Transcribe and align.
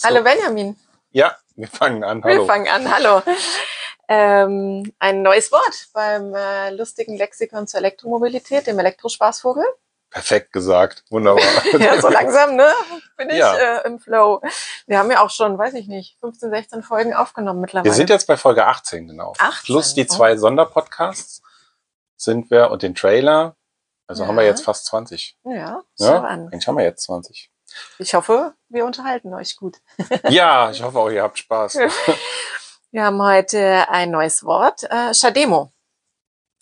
So. 0.00 0.08
Hallo 0.08 0.22
Benjamin. 0.24 0.76
Ja, 1.10 1.36
wir 1.56 1.68
fangen 1.68 2.02
an. 2.04 2.24
Hallo. 2.24 2.40
Wir 2.40 2.46
fangen 2.46 2.68
an. 2.68 2.90
Hallo. 2.90 3.22
Ähm, 4.08 4.94
ein 4.98 5.20
neues 5.20 5.52
Wort 5.52 5.88
beim 5.92 6.34
äh, 6.34 6.70
lustigen 6.70 7.18
Lexikon 7.18 7.66
zur 7.66 7.80
Elektromobilität, 7.80 8.66
dem 8.66 8.78
Elektrospaßvogel. 8.78 9.62
Perfekt 10.08 10.54
gesagt. 10.54 11.04
Wunderbar. 11.10 11.44
ja, 11.78 12.00
so 12.00 12.08
langsam, 12.08 12.56
ne? 12.56 12.72
Bin 13.18 13.28
ich 13.28 13.36
Ja. 13.36 13.54
äh, 13.80 13.86
im 13.86 13.98
Flow. 14.00 14.40
Wir 14.86 14.98
haben 14.98 15.10
ja 15.10 15.22
auch 15.22 15.28
schon, 15.28 15.58
weiß 15.58 15.74
ich 15.74 15.86
nicht, 15.86 16.16
15, 16.20 16.48
16 16.48 16.82
Folgen 16.82 17.12
aufgenommen 17.12 17.60
mittlerweile. 17.60 17.84
Wir 17.84 17.92
sind 17.94 18.08
jetzt 18.08 18.26
bei 18.26 18.38
Folge 18.38 18.66
18, 18.66 19.06
genau. 19.06 19.34
18, 19.36 19.66
Plus 19.66 19.92
die 19.92 20.04
oh. 20.08 20.14
zwei 20.14 20.34
Sonderpodcasts 20.38 21.42
sind 22.16 22.50
wir 22.50 22.70
und 22.70 22.82
den 22.82 22.94
Trailer. 22.94 23.54
Also 24.06 24.22
Ja. 24.22 24.28
haben 24.28 24.36
wir 24.36 24.44
jetzt 24.46 24.64
fast 24.64 24.86
20. 24.86 25.36
ja, 25.44 25.82
Ja, 25.98 26.20
an. 26.22 26.48
eigentlich 26.48 26.66
haben 26.66 26.78
wir 26.78 26.84
jetzt 26.84 27.02
20. 27.02 27.50
Ich 27.98 28.14
hoffe, 28.14 28.54
wir 28.68 28.84
unterhalten 28.84 29.32
euch 29.34 29.56
gut. 29.56 29.78
Ja, 30.28 30.70
ich 30.70 30.82
hoffe 30.82 30.98
auch, 30.98 31.10
ihr 31.10 31.22
habt 31.22 31.38
Spaß. 31.38 31.78
Wir 32.92 33.04
haben 33.04 33.22
heute 33.22 33.88
ein 33.88 34.10
neues 34.10 34.42
Wort, 34.42 34.82
äh, 34.90 35.14
Shademo. 35.14 35.72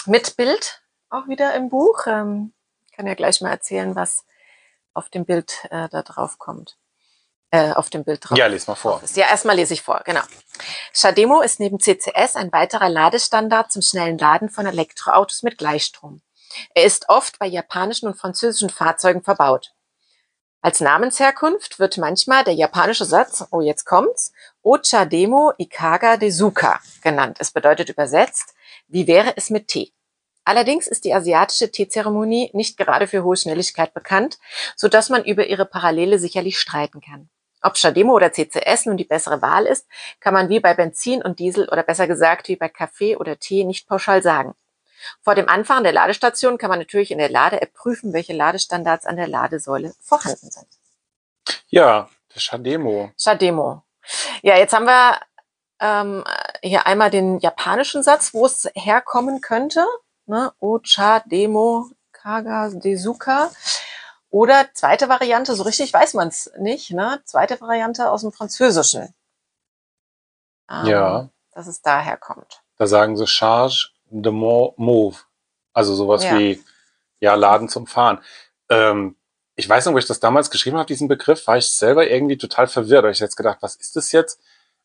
Mit 0.04 0.36
Bild 0.36 0.82
auch 1.08 1.26
wieder 1.26 1.54
im 1.54 1.70
Buch. 1.70 2.06
Ähm, 2.06 2.52
ich 2.86 2.92
kann 2.92 3.06
ja 3.06 3.14
gleich 3.14 3.40
mal 3.40 3.50
erzählen, 3.50 3.96
was 3.96 4.26
auf 4.92 5.08
dem 5.08 5.24
Bild 5.24 5.64
äh, 5.70 5.88
da 5.88 6.02
drauf 6.02 6.38
kommt. 6.38 6.76
Äh, 7.50 7.72
auf 7.72 7.88
dem 7.88 8.04
Bild 8.04 8.28
drauf. 8.28 8.36
Ja, 8.36 8.46
les 8.46 8.66
mal 8.66 8.74
vor. 8.74 9.00
Ja, 9.14 9.26
erstmal 9.28 9.56
lese 9.56 9.72
ich 9.72 9.80
vor, 9.80 10.02
genau. 10.04 10.20
Shademo 10.92 11.40
ist 11.40 11.60
neben 11.60 11.80
CCS 11.80 12.36
ein 12.36 12.52
weiterer 12.52 12.90
Ladestandard 12.90 13.72
zum 13.72 13.80
schnellen 13.80 14.18
Laden 14.18 14.50
von 14.50 14.66
Elektroautos 14.66 15.42
mit 15.42 15.56
Gleichstrom. 15.56 16.20
Er 16.74 16.84
ist 16.84 17.08
oft 17.08 17.38
bei 17.38 17.46
japanischen 17.46 18.06
und 18.06 18.16
französischen 18.18 18.68
Fahrzeugen 18.68 19.22
verbaut. 19.22 19.72
Als 20.60 20.80
Namensherkunft 20.80 21.78
wird 21.78 21.98
manchmal 21.98 22.42
der 22.42 22.54
japanische 22.54 23.04
Satz, 23.04 23.46
oh 23.52 23.60
jetzt 23.60 23.84
kommt's, 23.84 24.32
Ochademo 24.62 25.52
Ikaga 25.56 26.16
Desuka 26.16 26.80
genannt. 27.00 27.36
Es 27.38 27.52
bedeutet 27.52 27.88
übersetzt, 27.90 28.54
wie 28.88 29.06
wäre 29.06 29.36
es 29.36 29.50
mit 29.50 29.68
Tee? 29.68 29.92
Allerdings 30.44 30.88
ist 30.88 31.04
die 31.04 31.14
asiatische 31.14 31.70
Teezeremonie 31.70 32.50
nicht 32.54 32.76
gerade 32.76 33.06
für 33.06 33.22
hohe 33.22 33.36
Schnelligkeit 33.36 33.94
bekannt, 33.94 34.38
so 34.74 34.88
dass 34.88 35.10
man 35.10 35.24
über 35.24 35.46
ihre 35.46 35.64
Parallele 35.64 36.18
sicherlich 36.18 36.58
streiten 36.58 37.00
kann. 37.00 37.28
Ob 37.62 37.76
Shademo 37.76 38.14
oder 38.14 38.32
CCS 38.32 38.86
nun 38.86 38.96
die 38.96 39.04
bessere 39.04 39.42
Wahl 39.42 39.66
ist, 39.66 39.86
kann 40.18 40.34
man 40.34 40.48
wie 40.48 40.58
bei 40.58 40.74
Benzin 40.74 41.22
und 41.22 41.38
Diesel 41.38 41.68
oder 41.68 41.84
besser 41.84 42.08
gesagt 42.08 42.48
wie 42.48 42.56
bei 42.56 42.68
Kaffee 42.68 43.16
oder 43.16 43.38
Tee 43.38 43.64
nicht 43.64 43.86
pauschal 43.86 44.22
sagen. 44.22 44.54
Vor 45.22 45.34
dem 45.34 45.48
Anfahren 45.48 45.84
der 45.84 45.92
Ladestation 45.92 46.58
kann 46.58 46.70
man 46.70 46.78
natürlich 46.78 47.10
in 47.10 47.18
der 47.18 47.30
Lade-App 47.30 47.74
prüfen, 47.74 48.12
welche 48.12 48.32
Ladestandards 48.32 49.06
an 49.06 49.16
der 49.16 49.28
Ladesäule 49.28 49.94
vorhanden 50.00 50.50
sind. 50.50 50.66
Ja, 51.68 52.08
der 52.34 52.40
Shademo. 52.40 53.12
Shademo. 53.18 53.82
Ja, 54.42 54.56
jetzt 54.56 54.72
haben 54.72 54.86
wir 54.86 55.20
ähm, 55.80 56.24
hier 56.62 56.86
einmal 56.86 57.10
den 57.10 57.38
japanischen 57.38 58.02
Satz, 58.02 58.34
wo 58.34 58.46
es 58.46 58.68
herkommen 58.74 59.40
könnte. 59.40 59.86
Ne? 60.26 60.52
Ochademo 60.60 61.90
Kaga 62.12 62.70
Desuka. 62.70 63.50
Oder 64.30 64.68
zweite 64.74 65.08
Variante, 65.08 65.54
so 65.54 65.62
richtig 65.62 65.92
weiß 65.92 66.14
man 66.14 66.28
es 66.28 66.50
nicht. 66.58 66.90
Ne? 66.90 67.20
Zweite 67.24 67.60
Variante 67.60 68.10
aus 68.10 68.22
dem 68.22 68.32
Französischen. 68.32 69.14
Ähm, 70.70 70.86
Ja. 70.86 71.28
Dass 71.52 71.66
es 71.66 71.80
daher 71.80 72.16
kommt. 72.16 72.62
Da 72.76 72.86
sagen 72.86 73.16
sie 73.16 73.26
Charge 73.26 73.88
de 74.10 74.32
Mo- 74.32 74.74
Mauve. 74.76 75.18
Also 75.72 75.94
sowas 75.94 76.24
Ja. 76.24 76.38
wie, 76.38 76.62
ja, 77.20 77.34
Laden 77.34 77.68
zum 77.68 77.86
Fahren. 77.86 78.18
Ähm, 78.68 79.16
ich 79.56 79.68
weiß 79.68 79.86
noch, 79.86 79.94
wo 79.94 79.98
ich 79.98 80.06
das 80.06 80.20
damals 80.20 80.50
geschrieben 80.50 80.76
habe, 80.76 80.86
diesen 80.86 81.08
Begriff, 81.08 81.46
war 81.46 81.56
ich 81.58 81.68
selber 81.70 82.08
irgendwie 82.08 82.38
total 82.38 82.66
verwirrt. 82.68 83.04
Da 83.04 83.10
ich 83.10 83.18
jetzt 83.18 83.36
gedacht, 83.36 83.58
was 83.60 83.74
ist 83.76 83.96
das 83.96 84.12
jetzt? 84.12 84.40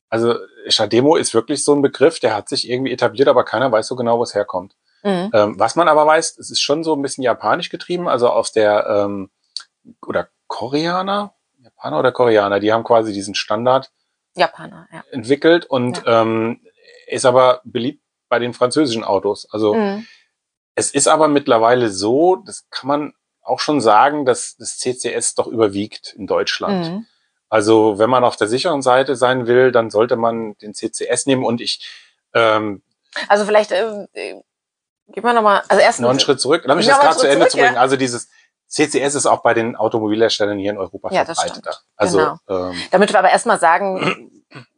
Also 0.09 0.35
Shademo 0.67 1.15
ist 1.15 1.33
wirklich 1.33 1.63
so 1.63 1.73
ein 1.73 1.81
Begriff, 1.81 2.19
der 2.19 2.35
hat 2.35 2.49
sich 2.49 2.69
irgendwie 2.69 2.91
etabliert, 2.91 3.27
aber 3.27 3.43
keiner 3.45 3.71
weiß 3.71 3.87
so 3.87 3.95
genau, 3.95 4.19
wo 4.19 4.23
es 4.23 4.35
herkommt. 4.35 4.75
Mhm. 5.03 5.31
Ähm, 5.33 5.59
was 5.59 5.75
man 5.75 5.87
aber 5.87 6.05
weiß, 6.05 6.37
es 6.37 6.49
ist 6.51 6.61
schon 6.61 6.83
so 6.83 6.95
ein 6.95 7.01
bisschen 7.01 7.23
japanisch 7.23 7.69
getrieben, 7.69 8.07
also 8.07 8.29
aus 8.29 8.51
der, 8.51 8.85
ähm, 8.87 9.29
oder 10.05 10.29
Koreaner, 10.47 11.33
Japaner 11.59 11.99
oder 11.99 12.11
Koreaner, 12.11 12.59
die 12.59 12.71
haben 12.71 12.83
quasi 12.83 13.11
diesen 13.11 13.35
Standard 13.35 13.91
Japaner, 14.35 14.87
ja. 14.91 15.03
entwickelt 15.11 15.65
und 15.65 16.03
ähm, 16.05 16.61
ist 17.07 17.25
aber 17.25 17.61
beliebt 17.63 18.02
bei 18.33 18.39
den 18.39 18.55
französischen 18.55 19.03
Autos. 19.03 19.47
Also 19.51 19.75
Mhm. 19.75 20.07
es 20.73 20.89
ist 20.89 21.07
aber 21.07 21.27
mittlerweile 21.27 21.89
so, 21.91 22.37
das 22.37 22.65
kann 22.71 22.87
man 22.87 23.13
auch 23.43 23.59
schon 23.59 23.79
sagen, 23.79 24.25
dass 24.25 24.55
das 24.57 24.79
CCS 24.79 25.35
doch 25.35 25.45
überwiegt 25.45 26.15
in 26.17 26.25
Deutschland. 26.25 26.89
Mhm. 26.89 27.05
Also 27.47 27.99
wenn 27.99 28.09
man 28.09 28.23
auf 28.23 28.37
der 28.37 28.47
sicheren 28.47 28.81
Seite 28.81 29.15
sein 29.15 29.45
will, 29.45 29.71
dann 29.71 29.91
sollte 29.91 30.15
man 30.15 30.55
den 30.63 30.73
CCS 30.73 31.27
nehmen 31.27 31.45
und 31.45 31.61
ich 31.61 31.87
ähm, 32.33 32.81
Also 33.27 33.45
vielleicht 33.45 33.71
äh, 33.71 34.07
gehen 34.15 34.43
wir 35.23 35.33
nochmal, 35.33 35.61
also 35.67 35.79
erst 35.79 35.99
noch 35.99 36.09
einen 36.09 36.19
Schritt 36.19 36.41
zurück. 36.41 36.63
Lass 36.65 36.75
mich 36.77 36.87
das 36.87 36.99
gerade 36.99 37.17
zu 37.17 37.27
Ende 37.27 37.41
zurück, 37.41 37.51
zu 37.51 37.57
bringen. 37.57 37.75
ja. 37.75 37.79
Also 37.81 37.95
dieses 37.97 38.29
CCS 38.67 39.13
ist 39.13 39.27
auch 39.27 39.43
bei 39.43 39.53
den 39.53 39.75
Automobilherstellern 39.75 40.57
hier 40.57 40.71
in 40.71 40.79
Europa 40.79 41.11
Ja, 41.13 41.23
verbreiteter. 41.25 41.77
Also 41.95 42.17
Genau. 42.17 42.69
ähm, 42.71 42.81
Damit 42.89 43.11
wir 43.13 43.19
aber 43.19 43.29
erstmal 43.29 43.59
sagen, 43.59 44.31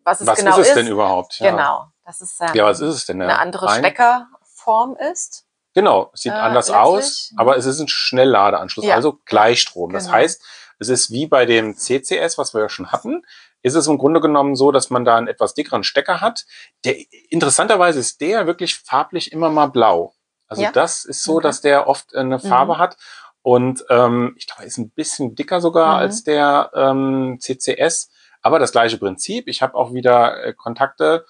was 0.03 0.19
es 0.19 0.27
was 0.27 0.39
genau 0.39 0.59
ist 0.59 0.67
es 0.67 0.73
denn 0.73 0.87
überhaupt? 0.87 1.39
Ja. 1.39 1.51
Genau. 1.51 1.87
Dass 2.05 2.21
es 2.21 2.39
ähm, 2.39 2.49
Ja, 2.53 2.65
was 2.65 2.79
ist 2.79 2.93
es 2.95 3.05
denn? 3.05 3.21
eine 3.21 3.31
Ja, 3.31 3.37
andere 3.39 3.65
Rein- 3.67 3.79
Steckerform 3.79 4.95
ist. 5.11 5.45
Genau, 5.73 6.11
sieht 6.13 6.31
Äh, 6.31 6.35
anders 6.35 6.67
letztlich, 6.67 6.77
aus, 6.85 7.29
mhm. 7.31 7.39
aber 7.39 7.57
es 7.57 7.65
ist 7.65 7.79
ein 7.79 7.87
Schnellladeanschluss, 7.87 8.85
Ja. 8.85 8.95
also 8.95 9.19
Gleichstrom. 9.25 9.91
Das 9.91 10.05
Genau. 10.05 10.17
heißt, 10.17 10.41
es 10.79 10.89
ist 10.89 11.11
wie 11.11 11.27
bei 11.27 11.45
dem 11.45 11.75
CCS, 11.75 12.37
was 12.37 12.53
wir 12.53 12.61
ja 12.61 12.69
schon 12.69 12.91
hatten, 12.91 13.23
ist 13.61 13.75
es 13.75 13.87
im 13.87 13.97
Grunde 13.97 14.21
genommen 14.21 14.55
so, 14.55 14.71
dass 14.71 14.89
man 14.89 15.03
da 15.05 15.17
einen 15.17 15.27
etwas 15.27 15.53
dickeren 15.55 15.83
Stecker 15.83 16.21
hat. 16.21 16.45
Der, 16.85 16.95
interessanterweise 17.29 17.99
ist 17.99 18.21
der 18.21 18.45
wirklich 18.45 18.75
farblich 18.77 19.31
immer 19.31 19.49
mal 19.49 19.67
blau. 19.67 20.13
Also 20.47 20.61
Ja. 20.61 20.71
das 20.71 21.03
ist 21.05 21.23
so, 21.23 21.37
Okay. 21.37 21.43
dass 21.43 21.61
der 21.61 21.87
oft 21.87 22.15
eine 22.15 22.39
Farbe 22.39 22.77
hat. 22.77 22.97
Und 23.41 23.83
ähm, 23.89 24.35
ich 24.37 24.45
glaube, 24.47 24.61
er 24.63 24.67
ist 24.67 24.77
ein 24.77 24.91
bisschen 24.91 25.35
dicker 25.35 25.59
sogar 25.61 25.95
Mhm. 25.95 25.99
als 26.01 26.23
der 26.23 26.71
ähm, 26.75 27.37
CCS. 27.39 28.09
Aber 28.41 28.59
das 28.59 28.71
gleiche 28.71 28.97
Prinzip. 28.97 29.47
Ich 29.47 29.61
habe 29.63 29.73
auch 29.75 29.93
wieder 29.93 30.43
äh, 30.43 30.53
Kontakte, 30.53 31.25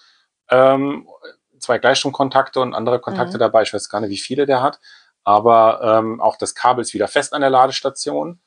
ähm, 0.50 1.08
zwei 1.60 1.78
Gleichstromkontakte 1.80 2.60
und 2.60 2.74
andere 2.74 3.00
Kontakte 3.00 3.38
Mhm. 3.38 3.40
dabei. 3.40 3.64
Ich 3.64 3.74
weiß 3.74 3.90
gar 3.90 4.02
nicht, 4.02 4.10
wie 4.12 4.18
viele 4.18 4.46
der 4.46 4.62
hat. 4.62 4.80
Aber 5.24 5.80
ähm, 5.82 6.22
auch 6.22 6.38
das 6.38 6.54
Kabel 6.54 6.82
ist 6.84 6.94
wieder 6.94 7.08
fest 7.08 7.34
an 7.34 7.42
der 7.42 7.50
Ladestation. 7.50 8.40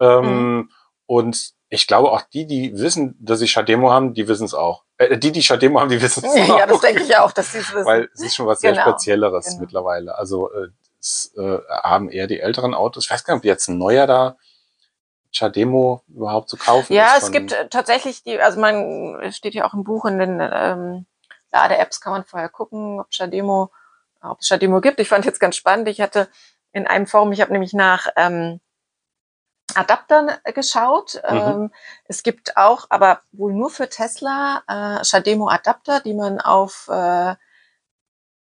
Ähm, 0.00 0.24
Mhm. 0.56 0.70
Und 1.06 1.52
ich 1.68 1.86
glaube, 1.86 2.10
auch 2.10 2.22
die, 2.22 2.46
die 2.46 2.78
wissen, 2.78 3.16
dass 3.20 3.38
sie 3.40 3.48
Shademo 3.48 3.90
haben, 3.90 4.14
die 4.14 4.28
wissen 4.28 4.44
es 4.44 4.54
auch. 4.54 4.84
Äh, 4.98 5.18
die, 5.18 5.32
die 5.32 5.42
Shademo 5.42 5.80
haben, 5.80 5.90
die 5.90 6.00
wissen 6.00 6.24
es 6.24 6.34
Ja, 6.48 6.64
auch. 6.64 6.66
das 6.68 6.80
denke 6.80 7.02
ich 7.02 7.16
auch, 7.18 7.32
dass 7.32 7.52
sie 7.52 7.58
es 7.58 7.72
wissen. 7.74 7.84
Weil 7.84 8.08
es 8.14 8.20
ist 8.22 8.34
schon 8.34 8.46
was 8.46 8.60
sehr 8.60 8.72
Genau, 8.72 8.82
Spezielleres 8.84 9.46
genau. 9.46 9.60
mittlerweile. 9.60 10.16
Also 10.16 10.50
äh, 10.52 10.68
es 11.00 11.34
äh, 11.36 11.58
haben 11.82 12.08
eher 12.08 12.26
die 12.28 12.40
älteren 12.40 12.72
Autos. 12.74 13.04
Ich 13.04 13.10
weiß 13.10 13.24
gar 13.24 13.34
nicht, 13.34 13.40
ob 13.40 13.44
jetzt 13.44 13.68
ein 13.68 13.76
neuer 13.78 14.06
da 14.06 14.36
Chademo 15.34 16.02
überhaupt 16.08 16.48
zu 16.50 16.56
kaufen 16.56 16.92
ja, 16.92 17.06
ist. 17.08 17.16
es 17.16 17.22
von- 17.24 17.32
gibt 17.32 17.52
äh, 17.52 17.68
tatsächlich 17.68 18.22
die, 18.22 18.38
also 18.40 18.60
man 18.60 19.18
es 19.22 19.36
steht 19.36 19.54
ja 19.54 19.66
auch 19.66 19.72
im 19.74 19.82
Buch 19.84 20.04
in 20.04 20.18
den 20.18 20.40
ähm, 20.40 21.06
Lade-Apps 21.52 22.00
kann 22.00 22.12
man 22.12 22.24
vorher 22.24 22.48
gucken, 22.48 23.00
ob 23.00 23.12
Shademo, 23.12 23.70
ob 24.22 24.40
es 24.40 24.48
Shademo 24.48 24.80
gibt. 24.80 25.00
Ich 25.00 25.08
fand 25.08 25.24
jetzt 25.24 25.40
ganz 25.40 25.56
spannend. 25.56 25.88
Ich 25.88 26.00
hatte 26.00 26.28
in 26.72 26.86
einem 26.86 27.06
Forum, 27.06 27.32
ich 27.32 27.40
habe 27.40 27.52
nämlich 27.52 27.74
nach 27.74 28.08
ähm, 28.16 28.60
Adaptern 29.74 30.30
äh, 30.44 30.52
geschaut. 30.52 31.20
Mhm. 31.28 31.36
Ähm, 31.36 31.72
es 32.06 32.22
gibt 32.22 32.56
auch, 32.56 32.86
aber 32.88 33.22
wohl 33.32 33.52
nur 33.52 33.70
für 33.70 33.88
Tesla, 33.88 34.62
äh, 34.66 35.04
Shademo 35.04 35.48
Adapter, 35.48 36.00
die 36.00 36.14
man 36.14 36.40
auf 36.40 36.88
äh, 36.88 37.34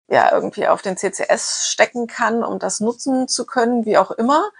ja 0.09 0.31
irgendwie 0.31 0.67
auf 0.67 0.81
den 0.81 0.97
CCS 0.97 1.67
stecken 1.69 2.07
kann, 2.07 2.43
um 2.43 2.59
das 2.59 2.79
nutzen 2.79 3.27
zu 3.27 3.45
können, 3.45 3.85
wie 3.85 3.97
auch 3.97 4.11
immer. 4.11 4.51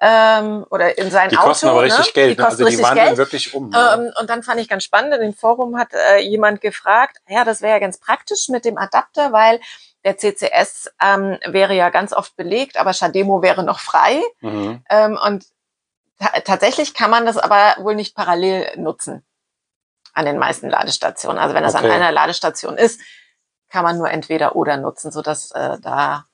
Ähm, 0.00 0.64
oder 0.70 0.96
in 0.96 1.10
sein 1.10 1.28
die 1.28 1.36
Auto. 1.36 1.48
kosten 1.48 1.68
aber 1.68 1.82
richtig 1.82 2.06
ne? 2.06 2.12
Geld. 2.12 2.38
Die 2.38 2.40
ne? 2.40 2.46
Also 2.46 2.64
die 2.64 2.78
wandeln 2.82 3.06
Geld. 3.06 3.18
wirklich 3.18 3.52
um. 3.54 3.70
ne? 3.70 3.94
Ähm, 3.94 4.12
und 4.20 4.30
dann 4.30 4.44
fand 4.44 4.60
ich 4.60 4.68
ganz 4.68 4.84
spannend, 4.84 5.12
in 5.14 5.20
dem 5.20 5.34
Forum 5.34 5.76
hat 5.76 5.88
äh, 5.92 6.18
jemand 6.18 6.60
gefragt, 6.60 7.18
ja, 7.28 7.44
das 7.44 7.62
wäre 7.62 7.72
ja 7.72 7.78
ganz 7.80 7.98
praktisch 7.98 8.48
mit 8.48 8.64
dem 8.64 8.78
Adapter, 8.78 9.32
weil 9.32 9.60
der 10.04 10.16
CCS 10.16 10.90
ähm, 11.02 11.38
wäre 11.46 11.74
ja 11.74 11.90
ganz 11.90 12.12
oft 12.12 12.36
belegt, 12.36 12.78
aber 12.78 12.92
Shademo 12.92 13.42
wäre 13.42 13.64
noch 13.64 13.80
frei. 13.80 14.22
Mhm. 14.40 14.84
Ähm, 14.88 15.18
und 15.20 15.46
ta 16.20 16.28
tatsächlich 16.44 16.94
kann 16.94 17.10
man 17.10 17.26
das 17.26 17.36
aber 17.36 17.76
wohl 17.82 17.96
nicht 17.96 18.14
parallel 18.14 18.70
nutzen 18.76 19.24
an 20.14 20.24
den 20.24 20.38
meisten 20.38 20.68
Ladestationen. 20.70 21.38
Also 21.38 21.54
wenn 21.54 21.64
das 21.64 21.74
Okay. 21.74 21.86
an 21.86 21.90
einer 21.90 22.12
Ladestation 22.12 22.76
ist, 22.76 23.00
kann 23.68 23.84
man 23.84 23.98
nur 23.98 24.10
entweder 24.10 24.56
oder 24.56 24.76
nutzen, 24.76 25.10
sodass 25.10 25.50
äh, 25.50 25.78
da 25.80 26.26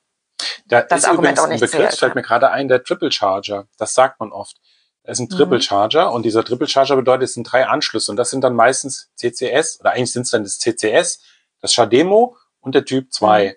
Da 0.65 0.81
das 0.81 1.01
ist 1.03 1.05
Argument 1.09 1.37
übrigens 1.37 1.51
ein 1.51 1.59
Begriff, 1.59 1.71
zählt, 1.89 1.99
fällt 1.99 2.11
ja. 2.11 2.15
mir 2.15 2.21
gerade 2.23 2.49
ein, 2.51 2.67
der 2.67 2.83
Triple 2.83 3.11
Charger. 3.11 3.67
Das 3.77 3.93
sagt 3.93 4.19
man 4.19 4.31
oft. 4.31 4.57
Da 5.03 5.11
ist 5.11 5.19
ein 5.19 5.27
Mhm. 5.31 5.35
Triple 5.37 5.61
Charger 5.61 6.11
und 6.11 6.23
dieser 6.23 6.43
Triple 6.43 6.67
Charger 6.67 6.95
bedeutet, 6.95 7.23
es 7.25 7.33
sind 7.35 7.43
drei 7.51 7.67
Anschlüsse 7.67 8.11
und 8.11 8.17
das 8.17 8.31
sind 8.31 8.41
dann 8.43 8.55
meistens 8.55 9.11
CCS 9.15 9.79
oder 9.79 9.91
eigentlich 9.91 10.11
sind 10.11 10.23
es 10.23 10.31
dann 10.31 10.43
das 10.43 10.57
CCS, 10.59 11.21
das 11.61 11.73
Shademo 11.73 12.35
und 12.61 12.73
der 12.75 12.85
Typ 12.85 13.13
2, 13.13 13.49
Mhm. 13.49 13.53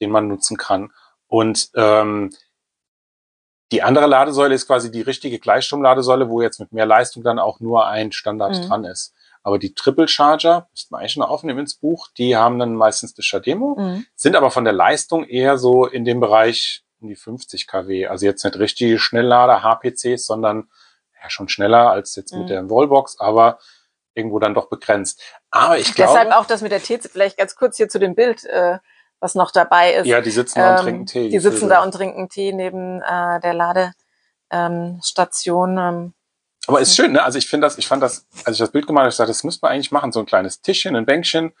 den 0.00 0.10
man 0.10 0.28
nutzen 0.28 0.56
kann. 0.56 0.92
Und 1.26 1.70
ähm, 1.74 2.30
Die 3.72 3.82
andere 3.84 4.06
Ladesäule 4.08 4.52
ist 4.56 4.66
quasi 4.66 4.90
die 4.90 5.00
richtige 5.02 5.38
Gleichstromladesäule, 5.38 6.28
wo 6.28 6.42
jetzt 6.42 6.58
mit 6.58 6.72
mehr 6.72 6.86
Leistung 6.86 7.22
dann 7.22 7.38
auch 7.38 7.60
nur 7.60 7.86
ein 7.86 8.10
Standard 8.10 8.56
Mhm. 8.56 8.66
dran 8.68 8.84
ist. 8.84 9.14
Aber 9.42 9.58
die 9.58 9.74
Triple 9.74 10.06
Charger, 10.08 10.68
müssten 10.70 10.94
wir 10.94 10.98
eigentlich 10.98 11.12
schon 11.12 11.22
aufnehmen 11.22 11.60
ins 11.60 11.74
Buch, 11.74 12.08
die 12.18 12.36
haben 12.36 12.58
dann 12.58 12.74
meistens 12.74 13.14
das 13.14 13.24
Shademo, 13.24 13.76
Mhm. 13.78 14.06
sind 14.14 14.36
aber 14.36 14.50
von 14.50 14.64
der 14.64 14.72
Leistung 14.74 15.24
eher 15.24 15.56
so 15.58 15.86
in 15.86 16.04
dem 16.04 16.20
Bereich 16.20 16.82
um 17.00 17.08
die 17.08 17.16
50 17.16 17.66
kW. 17.66 18.06
Also 18.08 18.26
jetzt 18.26 18.44
nicht 18.44 18.58
richtige 18.58 18.98
Schnelllader, 18.98 19.62
HPCs, 19.62 20.26
sondern 20.26 20.68
ja, 21.22 21.30
schon 21.30 21.48
schneller 21.48 21.90
als 21.90 22.14
jetzt 22.16 22.32
Mhm. 22.32 22.40
mit 22.40 22.50
der 22.50 22.68
Wallbox, 22.68 23.18
aber 23.18 23.58
irgendwo 24.14 24.38
dann 24.38 24.52
doch 24.54 24.68
begrenzt. 24.68 25.22
Aber 25.50 25.78
ich 25.78 25.94
glaube, 25.94 26.12
Deshalb 26.12 26.32
auch 26.32 26.44
das 26.46 26.60
mit 26.60 26.72
der 26.72 26.82
TC, 26.82 27.08
vielleicht 27.10 27.38
ganz 27.38 27.56
kurz 27.56 27.76
hier 27.78 27.88
zu 27.88 27.98
dem 27.98 28.14
Bild, 28.14 28.44
äh, 28.44 28.78
was 29.20 29.34
noch 29.34 29.50
dabei 29.50 29.94
ist. 29.94 30.06
ja, 30.06 30.20
die 30.20 30.30
sitzen 30.30 30.58
da 30.58 30.70
und 30.72 30.78
Ähm, 30.78 30.84
trinken 30.84 31.06
Tee. 31.06 31.28
Die 31.30 31.38
sitzen 31.38 31.68
da 31.68 31.82
und 31.82 31.92
trinken 31.92 32.28
Tee 32.28 32.52
neben 32.52 33.00
äh, 33.02 33.40
der 33.40 33.54
Ladestation. 33.54 33.94
Ähm, 34.52 34.98
Station, 35.02 35.78
ähm, 35.78 36.14
Aber 36.66 36.80
ist 36.80 36.94
schön, 36.94 37.12
ne? 37.12 37.22
Also 37.22 37.38
ich 37.38 37.48
finde 37.48 37.66
das, 37.66 37.78
ich 37.78 37.86
fand 37.88 38.02
das, 38.02 38.26
als 38.44 38.56
ich 38.56 38.60
das 38.60 38.70
Bild 38.70 38.86
gemalt 38.86 39.04
habe, 39.04 39.10
ich 39.10 39.16
sagte, 39.16 39.30
das 39.30 39.44
müsste 39.44 39.64
man 39.64 39.72
eigentlich 39.72 39.92
machen, 39.92 40.12
so 40.12 40.20
ein 40.20 40.26
kleines 40.26 40.60
Tischchen, 40.60 40.94
ein 40.94 41.06
Bänkchen. 41.06 41.52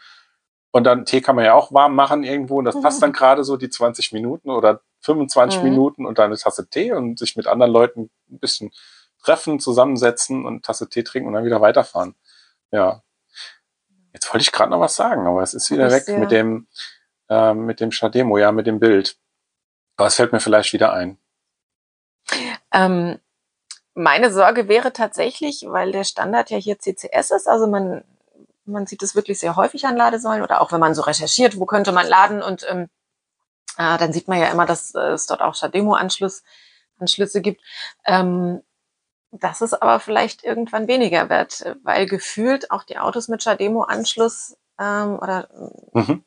Und 0.72 0.84
dann 0.84 1.04
Tee 1.04 1.20
kann 1.20 1.34
man 1.34 1.44
ja 1.44 1.54
auch 1.54 1.72
warm 1.72 1.96
machen 1.96 2.22
irgendwo 2.22 2.58
und 2.58 2.64
das 2.64 2.80
passt 2.80 3.02
dann 3.02 3.12
gerade 3.12 3.42
so 3.42 3.56
die 3.56 3.70
20 3.70 4.12
Minuten 4.12 4.50
oder 4.50 4.82
25 5.00 5.58
Mhm. 5.62 5.68
Minuten 5.68 6.06
und 6.06 6.18
dann 6.18 6.26
eine 6.26 6.36
Tasse 6.36 6.68
Tee 6.68 6.92
und 6.92 7.18
sich 7.18 7.34
mit 7.34 7.48
anderen 7.48 7.72
Leuten 7.72 8.10
ein 8.30 8.38
bisschen 8.38 8.70
treffen, 9.20 9.58
zusammensetzen 9.58 10.44
und 10.44 10.52
eine 10.52 10.60
Tasse 10.60 10.88
Tee 10.88 11.02
trinken 11.02 11.28
und 11.28 11.34
dann 11.34 11.44
wieder 11.44 11.60
weiterfahren. 11.60 12.14
Ja. 12.70 13.02
Jetzt 14.12 14.32
wollte 14.32 14.42
ich 14.42 14.52
gerade 14.52 14.70
noch 14.70 14.80
was 14.80 14.94
sagen, 14.94 15.26
aber 15.26 15.42
es 15.42 15.54
ist 15.54 15.70
wieder 15.70 15.88
ich 15.88 16.06
weg 16.06 16.18
mit 16.18 16.30
dem, 16.30 16.68
ähm, 17.28 17.66
mit 17.66 17.80
dem 17.80 17.90
Shademo, 17.90 18.38
ja, 18.38 18.52
mit 18.52 18.66
dem 18.66 18.78
Bild. 18.78 19.16
Aber 19.96 20.06
es 20.06 20.14
fällt 20.14 20.32
mir 20.32 20.40
vielleicht 20.40 20.72
wieder 20.72 20.92
ein. 20.92 21.18
Ähm, 22.72 23.18
meine 23.94 24.32
Sorge 24.32 24.68
wäre 24.68 24.92
tatsächlich, 24.92 25.64
weil 25.68 25.92
der 25.92 26.04
Standard 26.04 26.50
ja 26.50 26.58
hier 26.58 26.78
CCS 26.78 27.30
ist, 27.32 27.48
also 27.48 27.66
man, 27.66 28.04
man 28.64 28.86
sieht 28.86 29.02
es 29.02 29.14
wirklich 29.14 29.38
sehr 29.38 29.56
häufig 29.56 29.86
an 29.86 29.96
Ladesäulen 29.96 30.42
oder 30.42 30.60
auch 30.60 30.72
wenn 30.72 30.80
man 30.80 30.94
so 30.94 31.02
recherchiert, 31.02 31.58
wo 31.58 31.66
könnte 31.66 31.92
man 31.92 32.06
laden 32.06 32.42
und 32.42 32.66
ähm, 32.68 32.88
äh, 33.78 33.98
dann 33.98 34.12
sieht 34.12 34.28
man 34.28 34.38
ja 34.38 34.48
immer, 34.50 34.66
dass 34.66 34.94
äh, 34.94 35.12
es 35.12 35.26
dort 35.26 35.42
auch 35.42 35.54
Shademo-Anschluss 35.54 36.42
Anschlüsse 36.98 37.40
gibt. 37.40 37.62
Ähm, 38.06 38.62
dass 39.32 39.60
es 39.60 39.74
aber 39.74 40.00
vielleicht 40.00 40.44
irgendwann 40.44 40.88
weniger 40.88 41.28
wird, 41.28 41.60
äh, 41.62 41.76
weil 41.82 42.06
gefühlt 42.06 42.70
auch 42.70 42.82
die 42.84 42.98
Autos 42.98 43.28
mit 43.28 43.42
Shademo-Anschluss 43.42 44.56
ähm, 44.78 45.18
oder 45.18 45.48
Mhm. 45.92 46.24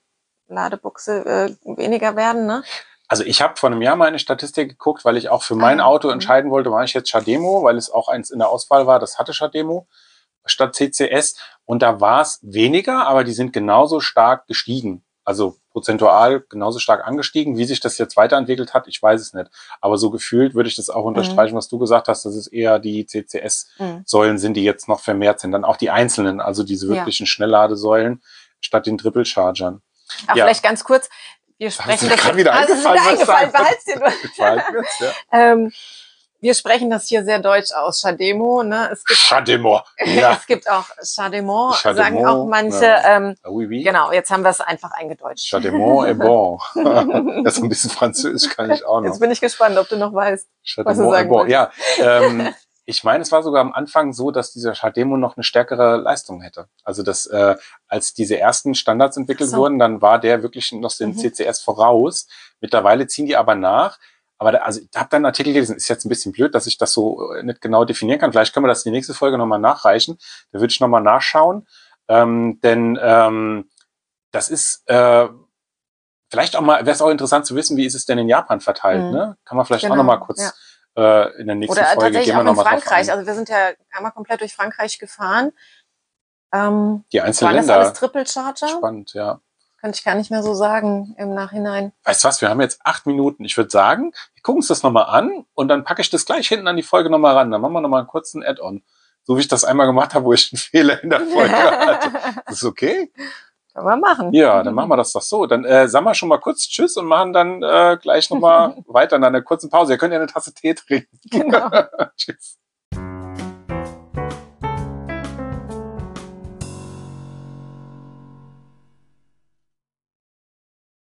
Ladebuchse 0.47 1.25
äh, 1.25 1.77
weniger 1.77 2.15
werden, 2.15 2.45
ne? 2.45 2.63
Also 3.07 3.23
ich 3.23 3.41
habe 3.41 3.55
vor 3.57 3.69
einem 3.69 3.81
Jahr 3.81 3.95
mal 3.95 4.07
eine 4.07 4.19
Statistik 4.19 4.69
geguckt, 4.69 5.05
weil 5.05 5.17
ich 5.17 5.29
auch 5.29 5.43
für 5.43 5.55
mein 5.55 5.79
Ah, 5.81 5.85
Auto 5.85 6.07
mhm. 6.07 6.13
entscheiden 6.15 6.51
wollte, 6.51 6.69
mache 6.69 6.85
ich 6.85 6.93
jetzt 6.93 7.09
Shademo, 7.09 7.63
weil 7.63 7.77
es 7.77 7.89
auch 7.91 8.07
eins 8.07 8.31
in 8.31 8.39
der 8.39 8.49
Auswahl 8.49 8.87
war, 8.87 8.99
das 8.99 9.19
hatte 9.19 9.33
Shademo 9.33 9.87
statt 10.45 10.75
CCS. 10.75 11.35
Und 11.65 11.81
da 11.81 12.01
war 12.01 12.21
es 12.21 12.39
weniger, 12.41 13.05
aber 13.07 13.23
die 13.23 13.33
sind 13.33 13.53
genauso 13.53 13.99
stark 13.99 14.47
gestiegen. 14.47 15.03
Also 15.25 15.55
prozentual 15.71 16.41
genauso 16.49 16.79
stark 16.79 17.07
angestiegen. 17.07 17.57
Wie 17.57 17.63
sich 17.63 17.79
das 17.79 17.97
jetzt 17.97 18.17
weiterentwickelt 18.17 18.73
hat, 18.73 18.87
ich 18.89 19.01
weiß 19.01 19.21
es 19.21 19.33
nicht. 19.33 19.49
Aber 19.79 19.97
so 19.97 20.09
gefühlt 20.09 20.53
würde 20.53 20.67
ich 20.67 20.75
das 20.75 20.89
auch 20.89 21.05
unterstreichen, 21.05 21.55
was 21.55 21.69
du 21.69 21.79
gesagt 21.79 22.09
hast, 22.09 22.25
dass 22.25 22.35
es 22.35 22.47
eher 22.47 22.77
die 22.79 23.05
CCS-Säulen 23.05 24.33
Mhm. 24.33 24.37
sind, 24.37 24.53
die 24.55 24.63
jetzt 24.63 24.87
noch 24.89 24.99
vermehrt 24.99 25.39
sind. 25.39 25.51
Dann 25.51 25.63
auch 25.65 25.77
die 25.77 25.89
einzelnen, 25.91 26.41
also 26.41 26.63
diese 26.63 26.87
Ja. 26.87 26.95
wirklichen 26.95 27.25
Schnellladesäulen 27.25 28.21
statt 28.59 28.85
den 28.85 28.97
Triple-Chargern. 28.97 29.81
Ja. 30.27 30.33
vielleicht 30.33 30.61
ganz 30.63 30.83
kurz. 30.83 31.09
Wir 31.63 31.69
Das 31.69 31.77
ist 31.77 31.81
sprechen 31.81 32.09
das 32.09 32.19
gerade 32.19 32.37
wieder 32.37 32.51
das 32.51 32.69
ist 32.77 32.85
eingefallen. 32.85 33.51
Behalt's 33.53 33.85
dir 33.85 34.01
ja. 34.37 35.13
Ähm, 35.31 35.71
wir 36.41 36.53
sprechen 36.55 36.89
das 36.89 37.07
hier 37.07 37.23
sehr 37.23 37.39
deutsch 37.39 37.71
aus. 37.71 38.01
Chademo, 38.01 38.63
ne? 38.63 38.89
Es 38.91 39.05
gibt, 39.05 39.17
Shademo. 39.17 39.79
Ja. 40.05 40.33
es 40.33 40.45
gibt 40.45 40.69
auch 40.69 40.83
Chademont, 41.15 41.75
Chademont, 41.75 41.95
sagen 42.05 42.25
auch 42.27 42.45
manche. 42.47 42.83
ja. 42.83 43.15
Ähm, 43.15 43.35
Ah, 43.43 43.47
Oui, 43.49 43.65
oui. 43.69 43.81
genau, 43.81 44.11
jetzt 44.11 44.29
haben 44.29 44.43
wir 44.43 44.49
es 44.49 44.59
einfach 44.59 44.91
eingedeutscht. 44.91 45.49
Chardemont 45.49 46.05
est 46.09 46.19
bon. 46.19 46.59
das 47.45 47.53
ist 47.55 47.63
ein 47.63 47.69
bisschen 47.69 47.91
französisch, 47.91 48.53
kann 48.53 48.69
ich 48.71 48.83
auch 48.85 48.99
noch. 48.99 49.07
Jetzt 49.07 49.21
bin 49.21 49.31
ich 49.31 49.39
gespannt, 49.39 49.77
ob 49.77 49.87
du 49.87 49.95
noch 49.95 50.13
weißt. 50.13 50.45
was 50.83 50.97
du 50.97 51.09
sagen 51.09 51.29
bon. 51.29 51.49
Ja, 51.49 51.71
ähm, 51.99 52.53
ich 52.85 53.03
meine, 53.03 53.21
es 53.21 53.31
war 53.31 53.43
sogar 53.43 53.61
am 53.61 53.71
Anfang 53.73 54.11
so, 54.13 54.31
dass 54.31 54.51
dieser 54.51 54.73
Chardemont 54.75 55.21
noch 55.21 55.37
eine 55.37 55.43
stärkere 55.43 55.97
Leistung 55.97 56.41
hätte. 56.41 56.67
Also 56.83 57.01
dass 57.03 57.25
äh, 57.27 57.55
als 57.87 58.13
diese 58.13 58.37
ersten 58.37 58.75
Standards 58.75 59.15
entwickelt 59.17 59.49
so. 59.51 59.57
wurden, 59.57 59.79
dann 59.79 60.01
war 60.01 60.19
der 60.19 60.43
wirklich 60.43 60.71
noch 60.73 60.91
den 60.95 61.11
Mhm. 61.11 61.17
CCS 61.17 61.61
voraus. 61.61 62.27
Mittlerweile 62.59 63.07
ziehen 63.07 63.25
die 63.25 63.37
aber 63.37 63.55
nach. 63.55 63.99
Aber 64.37 64.51
da, 64.51 64.57
also 64.59 64.81
ich 64.81 64.89
habe 64.97 65.07
da 65.09 65.15
einen 65.17 65.25
Artikel 65.25 65.53
gelesen, 65.53 65.77
ist 65.77 65.87
jetzt 65.87 66.03
ein 66.05 66.09
bisschen 66.09 66.33
blöd, 66.33 66.53
dass 66.55 66.67
ich 66.67 66.77
das 66.77 66.91
so 66.91 67.31
äh, 67.33 67.43
nicht 67.43 67.61
genau 67.61 67.85
definieren 67.85 68.19
kann. 68.19 68.33
Vielleicht 68.33 68.53
können 68.53 68.65
wir 68.65 68.69
das 68.69 68.85
in 68.85 68.91
die 68.91 68.97
nächste 68.97 69.13
Folge 69.13 69.37
nochmal 69.37 69.59
nachreichen. 69.59 70.17
Da 70.51 70.59
würde 70.59 70.71
ich 70.71 70.79
nochmal 70.81 71.01
nachschauen. 71.01 71.65
Ähm, 72.09 72.59
denn 72.61 72.99
ähm, 73.01 73.69
das 74.31 74.49
ist 74.49 74.83
äh, 74.89 75.29
vielleicht 76.29 76.55
auch 76.57 76.61
mal, 76.61 76.85
wäre 76.85 76.91
es 76.95 77.01
auch 77.01 77.09
interessant 77.09 77.45
zu 77.45 77.55
wissen, 77.55 77.77
wie 77.77 77.85
ist 77.85 77.93
es 77.95 78.05
denn 78.05 78.17
in 78.17 78.27
Japan 78.27 78.59
verteilt, 78.59 79.05
Mhm. 79.05 79.11
ne? 79.11 79.37
Kann 79.45 79.55
man 79.55 79.65
vielleicht 79.65 79.85
auch 79.85 79.89
Genau, 79.89 80.03
nochmal 80.03 80.19
kurz 80.19 80.41
äh, 80.95 81.39
in 81.39 81.47
der 81.47 81.55
nächsten 81.55 81.77
Oder 81.77 81.85
Folge 81.87 82.01
tatsächlich 82.01 82.25
gehen 82.25 82.33
wir 82.35 82.37
auch 82.37 82.41
in 82.41 82.45
nochmal 82.47 82.65
Frankreich. 82.65 83.11
Also 83.11 83.25
wir 83.25 83.33
sind 83.33 83.49
ja 83.49 83.71
einmal 83.91 84.11
komplett 84.11 84.41
durch 84.41 84.53
Frankreich 84.55 84.99
gefahren. 84.99 85.51
Ähm, 86.53 87.03
Die 87.11 87.21
einzelnen 87.21 87.55
das 87.55 87.65
Länder. 87.67 87.79
alles 87.81 87.93
Triple 87.99 88.25
Charger? 88.27 88.67
Spannend, 88.67 89.13
ja. 89.13 89.39
Könnte 89.81 89.97
ich 89.97 90.05
gar 90.05 90.15
nicht 90.15 90.31
mehr 90.31 90.43
so 90.43 90.53
sagen 90.53 91.13
im 91.17 91.33
Nachhinein. 91.33 91.91
Weißt 92.05 92.23
du 92.23 92.27
was, 92.29 92.41
wir 92.41 92.49
haben 92.49 92.61
jetzt 92.61 92.79
acht 92.85 93.05
Minuten. 93.05 93.43
Ich 93.43 93.57
würde 93.57 93.69
sagen, 93.69 94.13
wir 94.33 94.41
gucken 94.43 94.59
uns 94.59 94.67
das 94.67 94.81
nochmal 94.83 95.05
an 95.05 95.45
und 95.55 95.67
dann 95.67 95.83
packe 95.83 96.01
ich 96.01 96.09
das 96.09 96.25
gleich 96.25 96.47
hinten 96.47 96.67
an 96.67 96.77
die 96.77 96.83
Folge 96.83 97.09
nochmal 97.09 97.35
ran. 97.35 97.51
Dann 97.51 97.59
machen 97.59 97.73
wir 97.73 97.81
nochmal 97.81 97.99
einen 98.01 98.07
kurzen 98.07 98.43
Add-on. 98.43 98.81
So 99.23 99.35
wie 99.35 99.41
ich 99.41 99.47
das 99.47 99.65
einmal 99.65 99.87
gemacht 99.87 100.13
habe, 100.13 100.25
wo 100.25 100.33
ich 100.33 100.53
einen 100.53 100.59
Fehler 100.59 101.03
in 101.03 101.09
der 101.09 101.21
Folge 101.21 101.51
hatte. 101.53 102.11
Das 102.45 102.55
ist 102.57 102.63
okay? 102.65 103.11
Können 103.73 103.87
wir 103.87 103.97
machen. 103.97 104.33
Ja, 104.33 104.61
dann 104.61 104.75
machen 104.75 104.89
wir 104.89 104.97
das 104.97 105.11
doch 105.13 105.21
so. 105.23 105.47
Dann 105.47 105.65
äh, 105.65 105.87
sagen 105.87 106.05
wir 106.05 106.13
schon 106.13 106.29
mal 106.29 106.37
kurz 106.39 106.67
Tschüss 106.67 106.95
und 106.95 107.07
machen 107.07 107.33
dann 107.33 107.63
äh, 107.63 107.97
gleich 107.99 108.29
nochmal 108.29 108.75
weiter 108.87 109.15
in 109.15 109.23
einer 109.23 109.41
kurzen 109.41 109.69
Pause. 109.71 109.93
Ihr 109.93 109.97
könnt 109.97 110.13
ja 110.13 110.19
eine 110.19 110.27
Tasse 110.27 110.53
Tee 110.53 110.75
trinken. 110.75 111.19
Genau. 111.31 111.69
Tschüss. 112.17 112.57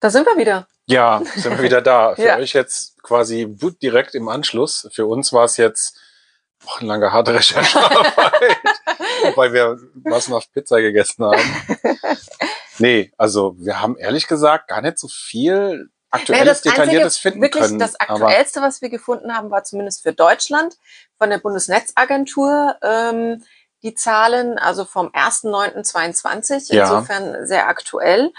Da 0.01 0.11
sind 0.11 0.27
wir 0.27 0.37
wieder. 0.37 0.67
Ja, 0.87 1.23
sind 1.37 1.57
wir 1.57 1.63
wieder 1.63 1.83
da. 1.83 2.15
Für 2.17 2.23
Ja. 2.23 2.37
euch 2.37 2.53
jetzt 2.53 3.03
quasi 3.03 3.47
gut 3.61 3.81
direkt 3.83 4.15
im 4.15 4.29
Anschluss. 4.29 4.89
Für 4.93 5.07
uns 5.07 5.33
war 5.33 5.45
es 5.45 5.57
jetzt 5.57 5.99
wochenlange 6.63 7.13
harte 7.13 7.35
Recherchearbeit, 7.35 8.59
weil 9.37 9.53
wir 9.53 9.79
massenhaft 10.05 10.53
Pizza 10.53 10.81
gegessen 10.81 11.25
haben. 11.25 11.41
Nee, 12.79 13.13
also 13.19 13.57
wir 13.59 13.83
haben 13.83 13.99
ehrlich 13.99 14.27
gesagt 14.27 14.69
gar 14.69 14.81
nicht 14.81 14.99
so 14.99 15.07
viel 15.07 15.91
aktuelles, 16.11 16.63
detailliertes 16.63 17.19
finden 17.19 17.43
wirklich 17.43 17.63
können. 17.63 17.79
das 17.79 17.99
aktuellste, 18.01 18.63
was 18.63 18.81
wir 18.81 18.89
gefunden 18.89 19.37
haben, 19.37 19.51
war 19.51 19.65
zumindest 19.65 20.03
für 20.03 20.15
Deutschland 20.15 20.79
von 21.19 21.29
der 21.29 21.37
Bundesnetzagentur 21.39 22.77
ähm, 22.83 23.45
die 23.83 23.95
Zahlen, 23.95 24.59
also 24.59 24.87
vom 24.87 25.09
1.9.22, 25.09 26.73
Ja. 26.75 26.85
insofern 26.85 27.47
sehr 27.47 27.69
aktuell, 27.69 28.33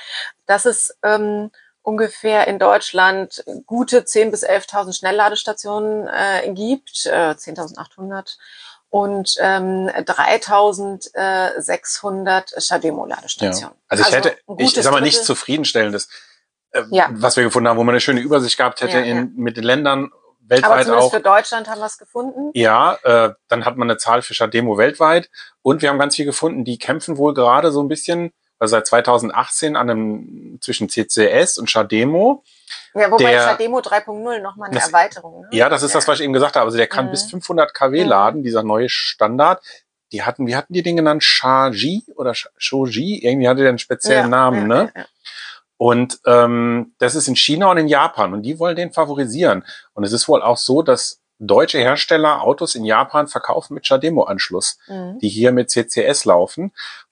dass 0.48 0.66
es 0.66 0.98
ähm, 1.04 1.52
ungefähr 1.84 2.48
in 2.48 2.58
Deutschland 2.60 3.44
gute 3.66 4.02
10.000 4.02 4.32
bis 4.32 4.44
11.000 4.48 4.94
Schnellladestationen 4.98 6.08
äh, 6.08 6.52
gibt, 6.54 7.06
äh, 7.06 7.32
10.800 7.36 8.38
und 8.90 9.36
ähm, 9.40 9.88
3.600 9.90 12.60
Shademo-Ladestationen. 12.62 13.76
also 13.88 14.04
ich 14.04 14.12
hätte, 14.12 14.36
ein 14.48 14.60
ich 14.60 14.74
sag 14.74 14.92
mal 14.92 15.02
nichts 15.02 15.20
Drittel. 15.20 15.36
zufriedenstellendes, 15.36 16.10
äh, 16.72 16.84
Ja. 16.90 17.08
was 17.12 17.36
wir 17.38 17.44
gefunden 17.44 17.70
haben, 17.70 17.78
wo 17.78 17.84
man 17.84 17.94
eine 17.94 18.02
schöne 18.02 18.22
Übersicht 18.22 18.58
gehabt 18.58 18.82
hätte 18.82 18.98
Ja, 19.00 19.04
in, 19.06 19.34
mit 19.36 19.58
den 19.58 19.64
Ländern 19.64 20.06
Aber 20.12 20.50
weltweit 20.50 20.86
zumindest 20.86 21.08
auch. 21.08 21.12
für 21.12 21.22
Deutschland 21.22 21.70
haben 21.70 21.80
wir 21.80 21.86
es 21.86 21.98
gefunden. 21.98 22.52
Ja, 22.54 22.98
äh, 23.04 23.34
dann 23.48 23.66
hat 23.66 23.78
man 23.78 23.90
eine 23.90 23.98
Zahl 23.98 24.22
für 24.22 24.34
Shademo 24.34 24.78
weltweit 24.78 25.30
und 25.62 25.82
wir 25.82 25.90
haben 25.90 26.00
ganz 26.00 26.16
viel 26.16 26.26
gefunden, 26.26 26.66
die 26.66 26.78
kämpfen 26.78 27.18
wohl 27.18 27.34
gerade 27.34 27.72
so 27.72 27.82
ein 27.82 27.88
bisschen, 27.88 28.34
also 28.62 28.72
seit 28.74 28.86
2018 28.88 29.76
an 29.76 29.90
einem 29.90 30.60
zwischen 30.62 30.88
CCS 30.88 31.58
und 31.58 31.70
Shademo. 31.70 32.44
Ja, 32.94 33.10
wobei 33.12 33.32
Der- 33.32 33.42
Shademo 33.44 33.80
3.0 33.80 34.40
nochmal 34.42 34.70
eine 34.70 34.78
Das- 34.80 34.88
Erweiterung. 34.88 35.42
Ne? 35.42 35.48
Ja, 35.52 35.68
das 35.68 35.82
ist 35.84 35.96
das, 35.96 36.08
was 36.08 36.20
ich 36.20 36.24
eben 36.24 36.34
gesagt 36.34 36.56
habe. 36.56 36.66
Also 36.66 36.78
der 36.78 36.88
kann 36.88 37.08
Mhm. 37.08 37.12
bis 37.12 37.24
500 37.24 37.74
kW 37.74 38.04
laden, 38.04 38.44
dieser 38.44 38.64
neue 38.64 38.88
Standard. 38.88 39.64
Die 40.12 40.24
hatten, 40.24 40.46
wie 40.46 40.56
hatten 40.56 40.74
die 40.74 40.84
den 40.84 40.96
genannt? 40.98 41.24
Shaji 41.24 42.04
oder 42.16 42.32
Sh- 42.32 42.50
Shoji? 42.58 43.20
Irgendwie 43.26 43.48
hatte 43.48 43.62
der 43.62 43.70
einen 43.70 43.80
speziellen 43.80 44.26
Ja, 44.26 44.30
Namen, 44.30 44.62
ja, 44.62 44.68
ne? 44.68 44.92
ja, 44.96 45.02
ja. 45.02 45.08
Und 45.78 46.20
ähm, 46.28 46.94
das 47.00 47.16
ist 47.16 47.28
in 47.28 47.36
China 47.36 47.72
und 47.72 47.78
in 47.78 47.88
Japan 47.88 48.34
und 48.34 48.44
die 48.44 48.60
wollen 48.60 48.76
den 48.76 48.94
favorisieren. 48.94 49.66
Und 49.94 50.04
es 50.04 50.12
ist 50.12 50.28
wohl 50.28 50.44
auch 50.44 50.58
so, 50.58 50.84
dass 50.84 51.20
deutsche 51.40 51.80
Hersteller 51.80 52.44
Autos 52.44 52.76
in 52.76 52.86
Japan 52.86 53.28
verkaufen 53.28 53.74
mit 53.74 53.88
Shademo-Anschluss, 53.88 54.78
Mhm. 54.88 55.18
die 55.20 55.30
hier 55.30 55.52
mit 55.52 55.72
CCS 55.72 56.26
laufen. 56.26 56.72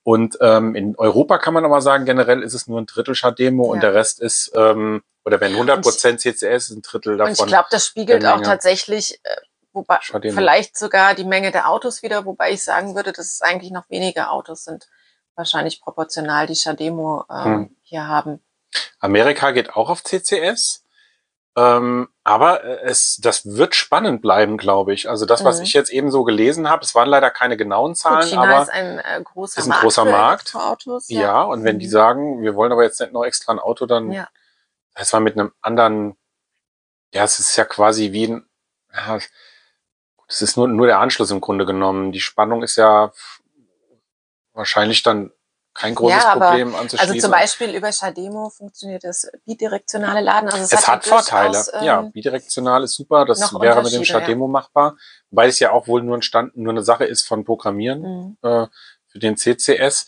Und 0.09 0.39
ähm, 0.41 0.73
in 0.73 0.95
Europa 0.95 1.37
kann 1.37 1.53
man 1.53 1.63
aber 1.65 1.81
sagen, 1.83 2.03
generell 2.05 2.41
ist 2.41 2.55
es 2.55 2.65
nur 2.65 2.81
ein 2.81 2.87
Drittel 2.87 3.13
Shademo 3.13 3.65
und 3.65 3.75
Ja. 3.75 3.81
der 3.81 3.93
Rest 3.93 4.19
ist 4.19 4.51
ähm, 4.55 5.03
Oder 5.23 5.39
wenn 5.39 5.53
100% 5.53 6.17
CCS, 6.17 6.71
ein 6.71 6.81
Drittel 6.81 7.15
davon. 7.15 7.29
Und 7.33 7.39
ich 7.39 7.45
glaube, 7.45 7.67
das 7.69 7.85
spiegelt 7.85 8.25
auch 8.25 8.41
tatsächlich, 8.41 9.19
äh, 9.23 9.35
wobei, 9.71 9.99
vielleicht 10.01 10.79
sogar 10.79 11.13
die 11.13 11.25
Menge 11.25 11.51
der 11.51 11.69
Autos 11.69 12.01
wieder, 12.01 12.25
wobei 12.25 12.53
ich 12.53 12.63
sagen 12.63 12.95
würde, 12.95 13.11
dass 13.11 13.27
es 13.33 13.41
eigentlich 13.43 13.69
noch 13.69 13.87
weniger 13.91 14.31
Autos 14.31 14.63
sind, 14.63 14.87
wahrscheinlich 15.35 15.79
proportional, 15.79 16.47
die 16.47 16.55
Shademo 16.55 17.25
ähm, 17.29 17.43
Hm. 17.43 17.75
hier 17.83 18.07
haben. 18.07 18.41
Amerika 18.99 19.51
geht 19.51 19.75
auch 19.75 19.91
auf 19.91 20.03
CCS. 20.03 20.85
Ähm, 21.61 22.07
aber 22.23 22.63
äh, 22.63 22.79
es, 22.83 23.17
das 23.21 23.43
wird 23.57 23.73
spannend 23.75 24.21
bleiben, 24.21 24.57
glaube 24.57 24.93
ich. 24.93 25.09
Also 25.09 25.25
das, 25.25 25.43
was 25.43 25.57
Mhm. 25.57 25.63
ich 25.63 25.73
jetzt 25.73 25.89
eben 25.91 26.11
so 26.11 26.23
gelesen 26.23 26.69
habe, 26.69 26.83
es 26.83 26.93
waren 26.95 27.09
leider 27.09 27.31
keine 27.31 27.57
genauen 27.57 27.91
Gut, 27.91 27.97
Zahlen, 27.97 28.27
China 28.29 28.43
aber 28.43 28.61
ist 28.61 28.69
ein 28.69 28.99
äh, 28.99 29.21
großer 29.23 29.59
ist 29.59 29.65
ein 29.65 29.69
Markt 29.69 29.81
großer 29.81 30.03
für 30.05 30.11
Markt. 30.11 30.41
Elektroautos. 30.53 31.09
ja. 31.09 31.41
und 31.41 31.63
wenn 31.63 31.79
die 31.79 31.87
Mhm. 31.87 31.91
sagen, 31.91 32.41
wir 32.43 32.55
wollen 32.55 32.71
aber 32.71 32.83
jetzt 32.83 32.99
nicht 33.01 33.13
noch 33.13 33.23
extra 33.25 33.51
ein 33.51 33.59
Auto, 33.59 33.85
dann 33.87 34.11
Ja. 34.11 34.29
das 34.95 35.11
war 35.11 35.19
mit 35.19 35.33
einem 35.37 35.51
anderen, 35.61 36.15
ja, 37.13 37.23
es 37.23 37.39
ist 37.39 37.55
ja 37.55 37.65
quasi 37.65 38.11
wie 38.11 38.27
ein, 38.27 38.45
ja, 38.93 39.17
es 40.27 40.41
ist 40.43 40.55
nur, 40.55 40.67
nur 40.67 40.85
der 40.85 40.99
Anschluss 40.99 41.31
im 41.31 41.41
Grunde 41.41 41.65
genommen. 41.65 42.11
Die 42.11 42.21
Spannung 42.21 42.61
ist 42.61 42.75
ja 42.75 43.11
wahrscheinlich 44.53 45.01
dann 45.03 45.31
kein 45.79 45.95
großes 45.95 46.23
Ja, 46.23 46.29
aber- 46.33 46.47
Problem 46.49 46.75
anzuschließen. 46.75 46.99
Also 47.15 47.21
zum 47.21 47.31
Beispiel 47.31 47.75
über 47.75 47.91
Shademo 47.91 48.49
funktioniert 48.49 49.03
das 49.03 49.27
bidirektionale 49.45 50.21
Laden. 50.21 50.49
Also 50.49 50.63
es, 50.63 50.73
Es 50.73 50.87
hat 50.87 51.05
ja 51.05 51.13
Vorteile. 51.13 51.51
durchaus, 51.51 51.73
ähm, 51.73 51.83
ja, 51.83 52.01
bidirektional 52.01 52.83
ist 52.83 52.95
super. 52.95 53.25
Das 53.25 53.53
wäre 53.53 53.81
mit 53.81 53.93
dem 53.93 54.03
Shademo 54.03 54.47
machbar. 54.47 54.97
Wobei 55.31 55.47
es 55.47 55.59
ja 55.59 55.71
auch 55.71 55.87
wohl 55.87 56.01
nur 56.03 56.17
ein 56.17 56.21
Stand, 56.21 56.57
nur 56.57 56.73
eine 56.73 56.83
Sache 56.83 57.05
ist 57.05 57.27
von 57.27 57.45
Programmieren 57.45 58.01
mhm. 58.01 58.37
äh, 58.41 58.67
für 59.07 59.19
den 59.19 59.37
CCS. 59.37 60.07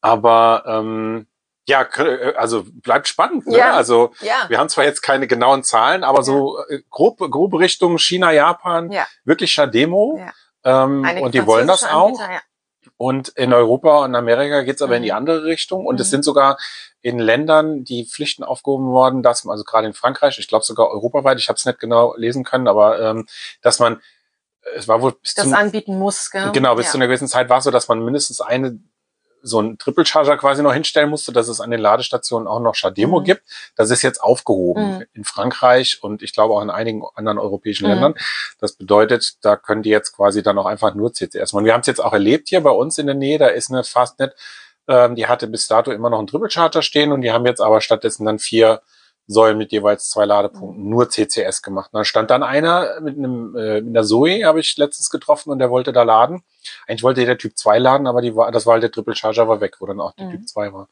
Aber 0.00 0.64
ähm, 0.66 1.26
ja, 1.66 1.82
äh, 1.96 2.34
also 2.36 2.64
bleibt 2.66 3.08
spannend. 3.08 3.46
Ne? 3.46 3.56
Ja. 3.58 3.72
Also 3.74 4.12
Ja, 4.20 4.44
wir 4.48 4.58
haben 4.58 4.68
zwar 4.68 4.84
jetzt 4.84 5.02
keine 5.02 5.26
genauen 5.26 5.62
Zahlen, 5.62 6.04
aber 6.04 6.22
so 6.22 6.58
äh, 6.68 6.80
grob, 6.90 7.18
grobe 7.18 7.58
Richtung 7.60 7.98
China, 7.98 8.32
Japan, 8.32 8.90
Ja. 8.90 9.06
wirklich 9.24 9.52
Shademo. 9.52 10.18
Ja. 10.18 10.32
Ähm, 10.84 11.06
und 11.22 11.34
die 11.34 11.46
wollen 11.46 11.66
das 11.68 11.84
auch. 11.84 12.06
Anbieter, 12.08 12.32
ja. 12.32 12.40
Und 12.96 13.28
in 13.30 13.52
Europa 13.52 14.04
und 14.04 14.14
Amerika 14.14 14.62
geht's 14.62 14.82
aber 14.82 14.96
in 14.96 15.02
die 15.02 15.10
Mhm. 15.10 15.16
andere 15.16 15.44
Richtung. 15.44 15.84
Und 15.86 16.00
es 16.00 16.08
Mhm. 16.08 16.10
sind 16.10 16.24
sogar 16.24 16.58
in 17.02 17.18
Ländern 17.18 17.84
die 17.84 18.06
Pflichten 18.06 18.44
aufgehoben 18.44 18.86
worden, 18.86 19.22
dass 19.22 19.44
man, 19.44 19.52
also 19.52 19.64
gerade 19.64 19.86
in 19.86 19.94
Frankreich, 19.94 20.38
ich 20.38 20.48
glaube 20.48 20.64
sogar 20.64 20.88
europaweit, 20.90 21.38
ich 21.38 21.48
habe 21.48 21.56
es 21.56 21.64
nicht 21.66 21.80
genau 21.80 22.14
lesen 22.16 22.44
können, 22.44 22.68
aber 22.68 23.00
ähm, 23.00 23.26
dass 23.62 23.78
man, 23.78 24.00
es 24.76 24.88
war 24.88 25.02
wohl 25.02 25.12
bis 25.12 25.34
das 25.34 25.44
zum, 25.44 25.54
anbieten 25.54 25.98
muss. 25.98 26.30
Gell? 26.30 26.50
genau, 26.52 26.74
bis 26.76 26.86
ja. 26.86 26.92
zu 26.92 26.98
einer 26.98 27.06
gewissen 27.08 27.28
Zeit 27.28 27.48
war 27.50 27.58
es 27.58 27.64
so, 27.64 27.70
dass 27.70 27.88
man 27.88 28.02
mindestens 28.02 28.40
eine 28.40 28.78
so 29.46 29.58
einen 29.58 29.76
Triple 29.78 30.06
Charger 30.06 30.38
quasi 30.38 30.62
noch 30.62 30.72
hinstellen 30.72 31.10
musste, 31.10 31.30
dass 31.32 31.48
es 31.48 31.60
an 31.60 31.70
den 31.70 31.80
Ladestationen 31.80 32.48
auch 32.48 32.60
noch 32.60 32.74
Shademo 32.74 33.20
Mhm. 33.20 33.24
gibt. 33.24 33.42
Das 33.76 33.90
ist 33.90 34.00
jetzt 34.02 34.22
aufgehoben 34.22 34.96
Mhm. 34.96 35.04
in 35.12 35.24
Frankreich 35.24 36.02
und 36.02 36.22
ich 36.22 36.32
glaube 36.32 36.54
auch 36.54 36.62
in 36.62 36.70
einigen 36.70 37.02
anderen 37.14 37.38
europäischen 37.38 37.84
Mhm. 37.84 37.90
Ländern. 37.90 38.14
Das 38.58 38.72
bedeutet, 38.72 39.34
da 39.42 39.56
können 39.56 39.82
die 39.82 39.90
jetzt 39.90 40.16
quasi 40.16 40.42
dann 40.42 40.58
auch 40.58 40.66
einfach 40.66 40.94
nur 40.94 41.12
CCS 41.12 41.52
machen. 41.52 41.66
Wir 41.66 41.74
haben 41.74 41.82
es 41.82 41.86
jetzt 41.86 42.02
auch 42.02 42.14
erlebt 42.14 42.48
hier 42.48 42.62
bei 42.62 42.70
uns 42.70 42.96
in 42.98 43.06
der 43.06 43.14
Nähe, 43.14 43.38
da 43.38 43.48
ist 43.48 43.70
eine 43.70 43.84
Fastnet, 43.84 44.34
ähm, 44.88 45.14
die 45.14 45.26
hatte 45.26 45.46
bis 45.46 45.66
dato 45.66 45.92
immer 45.92 46.08
noch 46.10 46.18
einen 46.18 46.26
Triple 46.26 46.50
Charger 46.50 46.80
stehen 46.82 47.12
und 47.12 47.20
die 47.20 47.30
haben 47.30 47.44
jetzt 47.46 47.60
aber 47.60 47.80
stattdessen 47.82 48.24
dann 48.24 48.38
vier 48.38 48.80
Säulen 49.26 49.56
mit 49.56 49.72
jeweils 49.72 50.10
zwei 50.10 50.24
Ladepunkten, 50.26 50.88
nur 50.88 51.08
CCS 51.08 51.62
gemacht. 51.62 51.90
Und 51.92 51.98
da 52.00 52.04
stand 52.04 52.30
dann 52.30 52.42
einer 52.42 53.00
mit 53.00 53.16
einem, 53.16 53.56
äh, 53.56 53.80
mit 53.80 53.96
einer 53.96 54.04
Zoe, 54.06 54.44
habe 54.44 54.60
ich 54.60 54.76
letztens 54.76 55.08
getroffen 55.10 55.50
und 55.50 55.58
der 55.60 55.70
wollte 55.70 55.92
da 55.92 56.02
laden. 56.02 56.42
Eigentlich 56.86 57.02
wollte 57.02 57.24
der 57.24 57.38
Typ 57.38 57.56
2 57.56 57.78
laden, 57.78 58.06
aber 58.06 58.20
die 58.20 58.36
war, 58.36 58.52
das 58.52 58.66
war 58.66 58.74
halt 58.74 58.82
der 58.82 58.90
Triple 58.92 59.14
Charger 59.14 59.48
war 59.48 59.60
weg, 59.60 59.76
wo 59.80 59.86
dann 59.86 60.00
auch 60.00 60.12
die 60.12 60.24
Mhm. 60.24 60.30
Typ 60.30 60.48
2 60.48 60.72
war. 60.72 60.88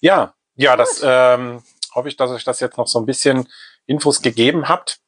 Ja, 0.00 0.34
ja, 0.56 0.76
das 0.76 1.00
ähm, 1.02 1.62
hoffe 1.94 2.08
ich, 2.08 2.16
dass 2.16 2.30
euch 2.30 2.44
das 2.44 2.60
jetzt 2.60 2.76
noch 2.76 2.86
so 2.86 2.98
ein 2.98 3.06
bisschen 3.06 3.48
Infos 3.86 4.20
gegeben 4.22 4.68
habt. 4.68 5.00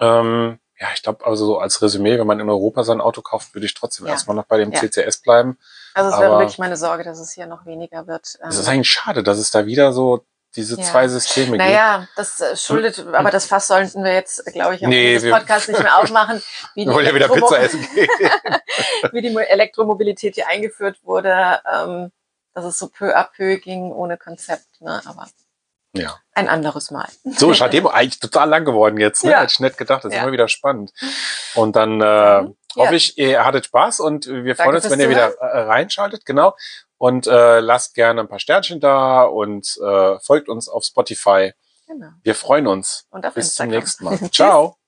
Ähm, 0.00 0.58
ja, 0.80 0.88
ich 0.94 1.02
glaube, 1.02 1.24
also 1.26 1.46
so 1.46 1.58
als 1.58 1.80
Resümee, 1.82 2.18
wenn 2.18 2.26
man 2.26 2.40
in 2.40 2.50
Europa 2.50 2.82
sein 2.84 3.00
Auto 3.00 3.22
kauft, 3.22 3.54
würde 3.54 3.66
ich 3.66 3.74
trotzdem 3.74 4.06
Ja. 4.06 4.12
erstmal 4.12 4.36
noch 4.36 4.44
bei 4.46 4.58
dem 4.58 4.72
Ja. 4.72 4.80
CCS 4.80 5.18
bleiben. 5.22 5.58
Also 5.94 6.10
es 6.10 6.18
wäre 6.20 6.38
wirklich 6.38 6.58
meine 6.58 6.76
Sorge, 6.76 7.04
dass 7.04 7.18
es 7.20 7.32
hier 7.32 7.46
noch 7.46 7.64
weniger 7.66 8.06
wird. 8.06 8.24
Es 8.26 8.38
Ähm, 8.42 8.48
ist 8.50 8.68
eigentlich 8.68 8.90
schade, 8.90 9.22
dass 9.22 9.38
es 9.38 9.50
da 9.50 9.66
wieder 9.66 9.92
so 9.92 10.24
diese 10.56 10.76
Ja. 10.78 10.82
zwei 10.84 11.08
Systeme 11.08 11.52
gibt. 11.52 11.58
naja, 11.58 12.06
das 12.16 12.40
äh, 12.40 12.56
schuldet, 12.56 13.06
aber 13.12 13.30
das 13.30 13.46
Fass 13.46 13.66
sollten 13.66 14.04
wir 14.04 14.12
jetzt, 14.12 14.44
glaube 14.52 14.74
ich, 14.76 14.84
am 14.84 14.90
Nee, 14.90 15.20
wir- 15.22 15.32
Podcasts 15.32 15.68
nicht 15.68 15.82
mehr 15.82 15.98
aufmachen, 15.98 16.42
wie 16.74 16.86
Wir 16.86 16.92
wollen 16.94 17.06
ja 17.06 17.14
wieder 17.14 17.28
Pizza 17.28 17.58
essen 17.60 17.86
gehen. 17.94 18.08
wie 19.12 19.22
die 19.22 19.30
Mo- 19.30 19.40
Elektromobilität 19.40 20.34
hier 20.36 20.48
eingeführt 20.48 20.98
wurde, 21.02 21.60
ähm, 21.72 22.12
dass 22.54 22.64
es 22.64 22.78
so 22.78 22.88
peu 22.88 23.16
à 23.16 23.24
peu 23.24 23.56
ging, 23.58 23.90
ohne 23.92 24.16
Konzept, 24.16 24.80
ne? 24.80 25.00
aber 25.04 25.26
ja. 25.96 26.16
ein 26.34 26.48
anderes 26.48 26.90
Mal. 26.90 27.08
So, 27.36 27.52
Shademo 27.54 27.88
eigentlich 27.88 28.20
total 28.20 28.48
lang 28.48 28.64
geworden 28.64 28.98
jetzt. 28.98 29.24
Ne? 29.24 29.30
Ja. 29.32 29.40
Hätte 29.40 29.52
ich 29.52 29.60
nicht 29.60 29.78
gedacht. 29.78 30.04
Das 30.04 30.10
ist 30.12 30.16
Ja. 30.16 30.22
immer 30.24 30.32
wieder 30.32 30.48
spannend. 30.48 30.92
Und 31.54 31.76
dann 31.76 32.00
äh, 32.00 32.48
Ja. 32.76 32.84
hoffe 32.84 32.96
ich, 32.96 33.18
ihr 33.18 33.44
hattet 33.44 33.66
Spaß 33.66 34.00
und 34.00 34.26
wir 34.26 34.56
freuen 34.56 34.76
uns, 34.76 34.90
wenn 34.90 35.00
ihr 35.00 35.10
wieder 35.10 35.34
äh, 35.38 35.60
reinschaltet. 35.60 36.24
Genau. 36.26 36.56
Und 36.98 37.26
äh, 37.26 37.60
lasst 37.60 37.94
gerne 37.94 38.20
ein 38.20 38.28
paar 38.28 38.38
Sternchen 38.38 38.80
da 38.80 39.22
und 39.22 39.78
äh, 39.82 40.18
folgt 40.20 40.48
uns 40.48 40.68
auf 40.68 40.84
Spotify. 40.84 41.52
Genau. 41.86 42.08
Wir 42.22 42.34
freuen 42.34 42.66
uns. 42.66 43.06
Und 43.10 43.26
auf 43.26 43.34
Bis 43.34 43.54
zum 43.54 43.72
Instagram. 43.72 43.80
nächsten 43.80 44.04
Mal. 44.04 44.30
Ciao. 44.32 44.83